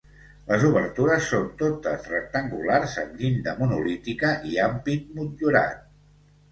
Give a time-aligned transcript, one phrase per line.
[0.45, 5.91] Les obertures són totes rectangulars amb llinda monolítica i ampit motllurat.